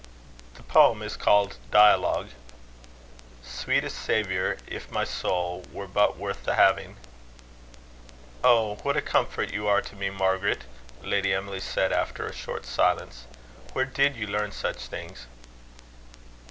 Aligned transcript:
The 0.55 0.63
poem 0.63 1.03
is 1.03 1.15
called 1.15 1.57
Dialogue: 1.69 2.29
"Sweetest 3.43 3.95
Saviour, 3.99 4.57
if 4.65 4.89
my 4.89 5.03
soul 5.03 5.63
Were 5.71 5.85
but 5.85 6.17
worth 6.17 6.43
the 6.43 6.55
having" 6.55 6.97
"Oh, 8.43 8.77
what 8.81 8.97
a 8.97 9.01
comfort 9.03 9.53
you 9.53 9.67
are 9.67 9.83
to 9.83 9.95
me, 9.95 10.09
Margaret!" 10.09 10.63
Lady 11.03 11.31
Emily 11.35 11.59
said, 11.59 11.93
after 11.93 12.25
a 12.25 12.33
short 12.33 12.65
silence. 12.65 13.27
Where 13.73 13.85
did 13.85 14.15
you 14.15 14.25
learn 14.25 14.51
such 14.51 14.87
things?" 14.87 15.27